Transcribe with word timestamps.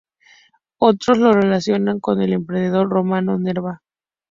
Otros 0.79 1.19
lo 1.19 1.31
relacionan 1.31 1.99
con 1.99 2.23
el 2.23 2.33
emperador 2.33 2.89
romano 2.89 3.37
Nerva. 3.37 3.83